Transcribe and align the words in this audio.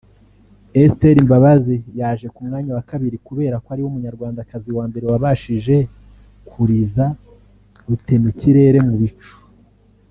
Esther 0.81 1.17
Mbabazi 1.25 1.75
yaje 1.99 2.27
ku 2.35 2.39
mwanya 2.47 2.71
wa 2.77 2.83
kabiri 2.89 3.17
kubera 3.27 3.55
ko 3.63 3.67
ariwe 3.73 3.89
munyarwandakazi 3.93 4.69
wa 4.77 4.85
mbere 4.89 5.05
wabashije 5.11 5.75
kuriza 6.49 7.05
rutemikirere 7.87 8.79
mu 8.87 8.95
bicu 9.01 9.33